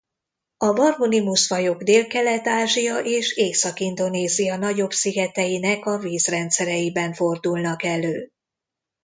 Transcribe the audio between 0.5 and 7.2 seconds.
A Barbonymus-fajok Délkelet-Ázsia és Észak-Indonézia nagyobb szigeteinek a vízrendszereiben